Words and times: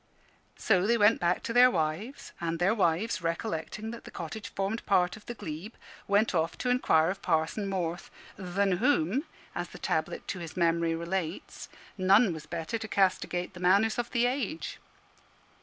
So 0.57 0.87
they 0.87 0.97
went 0.97 1.19
back 1.19 1.43
to 1.43 1.53
their 1.53 1.69
wives; 1.69 2.31
and 2.41 2.57
their 2.57 2.73
wives, 2.73 3.21
recollecting 3.21 3.91
that 3.91 4.03
the 4.03 4.09
cottage 4.09 4.49
formed 4.49 4.83
part 4.87 5.15
of 5.15 5.27
the 5.27 5.35
glebe, 5.35 5.75
went 6.07 6.33
off 6.33 6.57
to 6.57 6.71
inquire 6.71 7.11
of 7.11 7.21
Parson 7.21 7.67
Morth, 7.69 8.09
"than 8.35 8.77
whom," 8.77 9.25
as 9.53 9.69
the 9.69 9.77
tablet 9.77 10.27
to 10.29 10.39
his 10.39 10.57
memory 10.57 10.95
relates, 10.95 11.69
"none 11.99 12.33
was 12.33 12.47
better 12.47 12.79
to 12.79 12.87
castigate 12.87 13.53
the 13.53 13.59
manners 13.59 13.99
of 13.99 14.09
the 14.09 14.25
age." 14.25 14.79